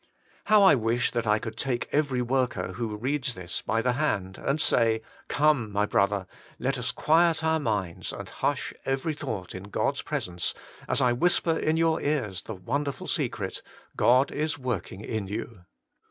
[0.45, 4.39] How I wish that I could take every worker who reads this by the hand,
[4.43, 6.25] and say— Come, my brother!
[6.57, 10.55] let us quiet our minds, and hush every thought in God's presence,
[10.87, 13.61] as I whisper in your ears the won derful secret:
[13.95, 15.65] God is zuorkiiig in you.